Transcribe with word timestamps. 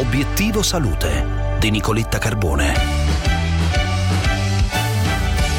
Obiettivo 0.00 0.62
Salute 0.62 1.58
di 1.58 1.70
Nicoletta 1.70 2.16
Carbone. 2.16 2.72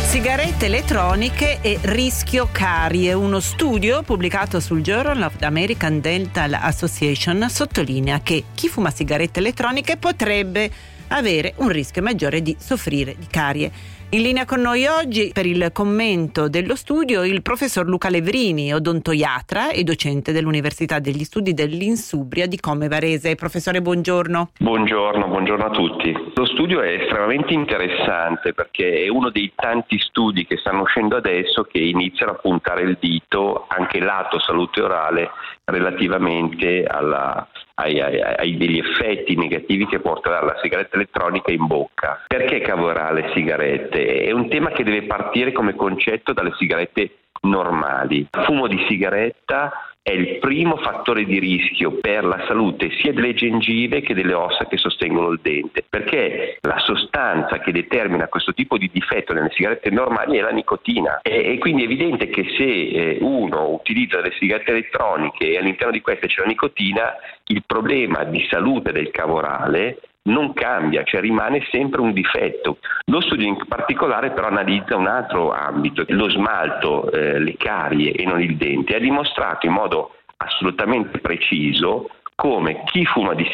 Sigarette 0.08 0.66
elettroniche 0.66 1.60
e 1.62 1.78
rischio 1.84 2.50
carie. 2.52 3.14
Uno 3.14 3.40
studio 3.40 4.02
pubblicato 4.02 4.60
sul 4.60 4.82
Journal 4.82 5.22
of 5.22 5.36
the 5.36 5.46
American 5.46 6.02
Dental 6.02 6.54
Association 6.54 7.46
sottolinea 7.52 8.22
che 8.22 8.46
chi 8.56 8.68
fuma 8.68 8.90
sigarette 8.90 9.38
elettroniche 9.38 9.98
potrebbe 9.98 10.72
avere 11.10 11.54
un 11.58 11.68
rischio 11.68 12.02
maggiore 12.02 12.42
di 12.42 12.58
soffrire 12.60 13.16
di 13.16 13.28
carie. 13.28 13.72
In 14.14 14.24
linea 14.24 14.44
con 14.44 14.60
noi 14.60 14.88
oggi 14.88 15.32
per 15.34 15.46
il 15.46 15.70
commento 15.72 16.50
dello 16.50 16.76
studio 16.76 17.24
il 17.24 17.42
professor 17.42 17.86
Luca 17.86 18.10
Levrini, 18.10 18.74
odontoiatra 18.74 19.72
e 19.72 19.84
docente 19.84 20.34
dell'Università 20.34 21.00
degli 21.00 21.24
Studi 21.24 21.54
dell'Insubria 21.54 22.46
di 22.46 22.60
Come 22.60 22.90
Varese. 22.90 23.36
Professore, 23.36 23.82
buongiorno. 23.82 24.50
Buongiorno, 24.60 25.28
buongiorno 25.28 25.64
a 25.64 25.70
tutti. 25.70 26.12
Lo 26.34 26.46
studio 26.46 26.82
è 26.82 26.90
estremamente 26.90 27.54
interessante 27.54 28.52
perché 28.52 29.06
è 29.06 29.08
uno 29.08 29.30
dei 29.30 29.54
tanti 29.56 29.98
studi 29.98 30.46
che 30.46 30.58
stanno 30.58 30.82
uscendo 30.82 31.16
adesso 31.16 31.64
che 31.64 31.80
iniziano 31.80 32.34
a 32.34 32.36
puntare 32.36 32.82
il 32.82 32.98
dito 33.00 33.64
anche 33.70 34.02
lato 34.02 34.42
salute 34.42 34.82
orale 34.82 35.30
relativamente 35.64 36.84
alla, 36.84 37.48
ai, 37.76 38.00
ai, 38.00 38.22
ai, 38.22 38.58
degli 38.58 38.78
effetti 38.78 39.36
negativi 39.36 39.88
che 39.88 40.00
porta 40.00 40.30
la 40.44 40.58
sigaretta 40.62 40.96
elettronica 40.96 41.52
in 41.52 41.66
bocca. 41.66 42.24
Perché 42.28 42.60
cavorà 42.60 43.12
le 43.12 43.32
sigarette? 43.34 44.01
È 44.06 44.32
un 44.32 44.50
tema 44.50 44.72
che 44.72 44.84
deve 44.84 45.04
partire 45.04 45.52
come 45.52 45.76
concetto 45.76 46.34
dalle 46.34 46.54
sigarette 46.58 47.16
normali. 47.42 48.20
Il 48.20 48.44
fumo 48.44 48.68
di 48.68 48.84
sigaretta 48.88 49.72
è 50.04 50.12
il 50.12 50.40
primo 50.40 50.78
fattore 50.78 51.26
di 51.26 51.38
rischio 51.38 52.00
per 52.00 52.24
la 52.24 52.44
salute 52.48 52.90
sia 53.00 53.14
delle 53.14 53.36
gengive 53.36 54.02
che 54.02 54.16
delle 54.16 54.34
ossa 54.34 54.66
che 54.66 54.78
sostengono 54.78 55.30
il 55.30 55.40
dente, 55.44 55.86
perché 55.88 56.58
la 56.62 56.80
sostanza 56.80 57.60
che 57.60 57.72
determina 57.72 58.28
questo 58.28 58.52
tipo 58.54 58.80
di 58.80 58.90
difetto 58.92 59.34
nelle 59.34 59.52
sigarette 59.52 59.92
normali 59.92 60.38
è 60.38 60.42
la 60.42 60.50
nicotina 60.50 61.20
e, 61.22 61.54
e 61.54 61.58
quindi 61.60 61.84
è 61.84 61.86
evidente 61.86 62.30
che 62.30 62.46
se 62.58 62.64
eh, 62.64 63.18
uno 63.22 63.70
utilizza 63.70 64.22
delle 64.22 64.34
sigarette 64.40 64.72
elettroniche 64.72 65.52
e 65.52 65.58
all'interno 65.60 65.92
di 65.92 66.02
queste 66.02 66.26
c'è 66.26 66.42
la 66.42 66.48
nicotina, 66.48 67.14
il 67.46 67.64
problema 67.64 68.24
di 68.24 68.44
salute 68.50 68.92
del 68.92 69.12
cavorale 69.12 70.00
non 70.24 70.54
cambia, 70.54 71.04
cioè 71.04 71.22
rimane 71.22 71.66
sempre 71.72 72.02
un 72.02 72.14
difetto. 72.14 72.78
Lo 73.06 73.22
studio 73.22 73.48
in 73.48 73.58
particolare 73.68 74.32
però 74.32 74.48
analizza 74.48 74.96
un 74.96 75.08
altro 75.08 75.52
ambito, 75.52 76.04
lo 76.10 76.30
smalto, 76.30 77.12
eh, 77.12 77.40
le 77.40 77.56
carie 77.58 78.12
e 78.12 78.26
non 78.26 78.42
il 78.42 78.56
dente, 78.58 78.96
ha 78.96 79.00
dimostrato 79.00 79.66
in 79.66 79.74
modo 79.74 80.16
assolutamente 80.38 81.20
preciso 81.20 82.10
come 82.36 82.84
chi 82.86 83.06
fuma, 83.06 83.34
di, 83.34 83.46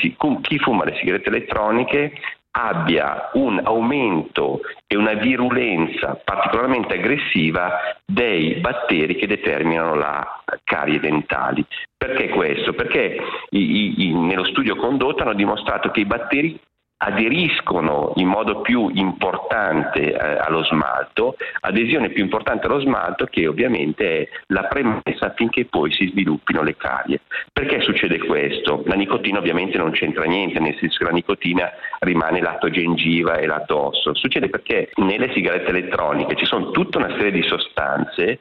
chi 0.41 0.59
fuma 0.59 0.85
le 0.85 0.95
sigarette 0.95 1.29
elettroniche 1.29 2.13
abbia 2.51 3.29
un 3.33 3.61
aumento 3.63 4.61
e 4.87 4.95
una 4.95 5.13
virulenza 5.13 6.19
particolarmente 6.23 6.95
aggressiva 6.95 7.95
dei 8.03 8.55
batteri 8.55 9.15
che 9.15 9.27
determinano 9.27 9.93
la 9.93 10.41
carie 10.67 10.99
dentali. 10.99 11.65
Perché 11.97 12.27
questo? 12.29 12.73
Perché 12.73 13.17
i, 13.51 14.09
i, 14.09 14.13
nello 14.13 14.43
studio 14.45 14.75
condotto 14.75 15.23
hanno 15.23 15.33
dimostrato 15.33 15.89
che 15.91 16.01
i 16.01 16.05
batteri 16.05 16.59
aderiscono 16.99 18.13
in 18.15 18.27
modo 18.27 18.61
più 18.61 18.89
importante 18.93 20.13
eh, 20.13 20.37
allo 20.39 20.63
smalto, 20.63 21.35
adesione 21.59 22.09
più 22.09 22.23
importante 22.23 22.65
allo 22.65 22.79
smalto 22.79 23.25
che 23.25 23.47
ovviamente 23.47 24.21
è 24.21 24.29
la 24.47 24.63
premessa 24.63 25.27
affinché 25.27 25.65
poi 25.65 25.91
si 25.91 26.07
sviluppino 26.09 26.63
le 26.63 26.75
carie. 26.75 27.21
Perché 27.53 27.81
succede 27.81 28.17
questo? 28.19 28.83
La 28.87 28.95
nicotina 28.95 29.37
ovviamente 29.37 29.77
non 29.77 29.91
c'entra 29.91 30.25
niente, 30.25 30.59
nel 30.59 30.75
senso 30.79 30.97
che 30.97 31.03
la 31.03 31.11
nicotina 31.11 31.71
rimane 31.99 32.41
lato 32.41 32.69
gengiva 32.69 33.37
e 33.37 33.45
lato 33.45 33.89
osso. 33.89 34.15
Succede 34.15 34.49
perché 34.49 34.89
nelle 34.95 35.31
sigarette 35.33 35.69
elettroniche 35.69 36.35
ci 36.35 36.45
sono 36.45 36.71
tutta 36.71 36.97
una 36.97 37.11
serie 37.11 37.31
di 37.31 37.43
sostanze 37.43 38.39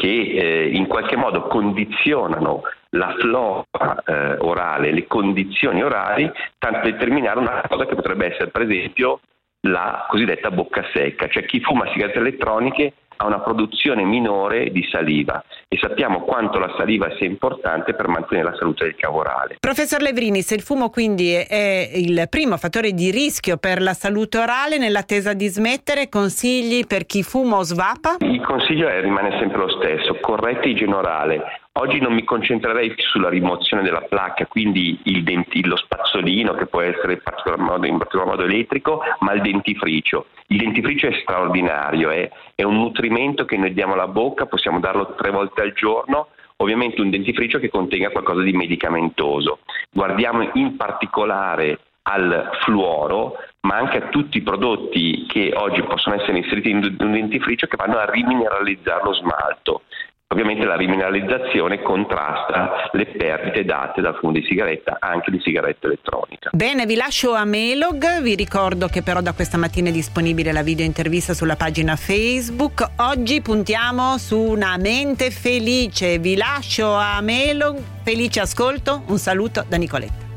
che 0.00 0.08
eh, 0.08 0.68
in 0.70 0.86
qualche 0.86 1.14
modo 1.14 1.42
condizionano 1.42 2.62
la 2.90 3.14
flora 3.18 4.02
eh, 4.06 4.36
orale, 4.38 4.92
le 4.92 5.06
condizioni 5.06 5.82
orali, 5.82 6.30
tanto 6.56 6.90
determinare 6.90 7.38
una 7.38 7.62
cosa 7.68 7.84
che 7.84 7.96
potrebbe 7.96 8.32
essere 8.32 8.48
per 8.48 8.62
esempio 8.62 9.20
la 9.64 10.06
cosiddetta 10.08 10.50
bocca 10.50 10.86
secca, 10.94 11.28
cioè 11.28 11.44
chi 11.44 11.60
fuma 11.60 11.86
sigarette 11.92 12.18
elettroniche 12.18 12.94
ha 13.20 13.26
una 13.26 13.40
produzione 13.40 14.02
minore 14.04 14.70
di 14.70 14.82
saliva 14.90 15.44
e 15.68 15.76
sappiamo 15.78 16.22
quanto 16.22 16.58
la 16.58 16.74
saliva 16.78 17.14
sia 17.16 17.26
importante 17.26 17.94
per 17.94 18.08
mantenere 18.08 18.50
la 18.50 18.56
salute 18.56 18.84
del 18.84 18.96
cavo 18.96 19.18
orale. 19.18 19.56
Professor 19.60 20.00
Levrini, 20.00 20.40
se 20.40 20.54
il 20.54 20.62
fumo 20.62 20.88
quindi 20.88 21.34
è 21.34 21.90
il 21.94 22.26
primo 22.30 22.56
fattore 22.56 22.92
di 22.92 23.10
rischio 23.10 23.58
per 23.58 23.82
la 23.82 23.92
salute 23.92 24.38
orale, 24.38 24.78
nell'attesa 24.78 25.34
di 25.34 25.48
smettere, 25.48 26.08
consigli 26.08 26.86
per 26.86 27.04
chi 27.04 27.22
fuma 27.22 27.58
o 27.58 27.62
svapa? 27.62 28.16
Il 28.20 28.40
consiglio 28.40 28.88
è, 28.88 29.00
rimane 29.02 29.36
sempre 29.38 29.58
lo 29.58 29.68
stesso, 29.68 30.16
corretta 30.20 30.66
igiene 30.66 30.94
orale, 30.94 31.42
Oggi 31.74 32.00
non 32.00 32.14
mi 32.14 32.24
concentrerei 32.24 32.92
sulla 32.96 33.28
rimozione 33.28 33.84
della 33.84 34.00
placca, 34.00 34.44
quindi 34.46 34.98
denti, 35.22 35.64
lo 35.64 35.76
spazzolino 35.76 36.52
che 36.54 36.66
può 36.66 36.80
essere 36.80 37.12
in 37.12 37.20
particolar 37.22 37.60
modo, 37.60 37.86
in 37.86 37.96
particolar 37.96 38.26
modo 38.26 38.42
elettrico, 38.42 39.00
ma 39.20 39.32
il 39.32 39.40
dentifricio. 39.40 40.26
Il 40.48 40.58
dentifricio 40.58 41.06
è 41.06 41.12
straordinario, 41.22 42.10
è, 42.10 42.28
è 42.56 42.64
un 42.64 42.74
nutrimento 42.74 43.09
che 43.44 43.56
noi 43.56 43.72
diamo 43.72 43.94
alla 43.94 44.06
bocca, 44.06 44.46
possiamo 44.46 44.78
darlo 44.78 45.14
tre 45.14 45.30
volte 45.30 45.62
al 45.62 45.72
giorno, 45.72 46.28
ovviamente 46.56 47.00
un 47.00 47.10
dentifricio 47.10 47.58
che 47.58 47.68
contenga 47.68 48.10
qualcosa 48.10 48.42
di 48.42 48.52
medicamentoso. 48.52 49.60
Guardiamo 49.90 50.48
in 50.54 50.76
particolare 50.76 51.78
al 52.02 52.50
fluoro, 52.62 53.36
ma 53.62 53.76
anche 53.76 53.98
a 53.98 54.08
tutti 54.08 54.38
i 54.38 54.42
prodotti 54.42 55.26
che 55.26 55.52
oggi 55.54 55.82
possono 55.82 56.16
essere 56.16 56.38
inseriti 56.38 56.70
in 56.70 56.96
un 56.98 57.12
dentifricio 57.12 57.66
che 57.66 57.76
vanno 57.76 57.98
a 57.98 58.10
rimineralizzare 58.10 59.02
lo 59.04 59.12
smalto. 59.12 59.82
Ovviamente 60.32 60.64
la 60.64 60.76
rimineralizzazione 60.76 61.82
contrasta 61.82 62.88
le 62.92 63.06
perdite 63.06 63.64
date 63.64 64.00
dal 64.00 64.14
fumo 64.14 64.30
di 64.30 64.44
sigaretta, 64.48 64.98
anche 65.00 65.32
di 65.32 65.40
sigaretta 65.42 65.88
elettronica. 65.88 66.50
Bene, 66.52 66.86
vi 66.86 66.94
lascio 66.94 67.32
a 67.34 67.44
Melog, 67.44 68.20
vi 68.22 68.36
ricordo 68.36 68.86
che 68.86 69.02
però 69.02 69.22
da 69.22 69.32
questa 69.32 69.58
mattina 69.58 69.88
è 69.88 69.92
disponibile 69.92 70.52
la 70.52 70.62
video 70.62 70.86
intervista 70.86 71.34
sulla 71.34 71.56
pagina 71.56 71.96
Facebook. 71.96 72.88
Oggi 72.98 73.42
puntiamo 73.42 74.18
su 74.18 74.38
una 74.38 74.76
mente 74.78 75.32
felice, 75.32 76.20
vi 76.20 76.36
lascio 76.36 76.94
a 76.94 77.20
Melog, 77.20 77.80
felice 78.04 78.38
ascolto, 78.38 79.02
un 79.06 79.18
saluto 79.18 79.64
da 79.66 79.76
Nicoletta. 79.78 80.29